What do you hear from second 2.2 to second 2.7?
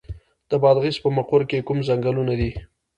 دي؟